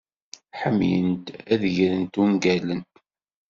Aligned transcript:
Ḥemmlen 0.59 1.09
ad 1.53 1.61
ɣren 1.75 2.03
ungalen. 2.21 2.81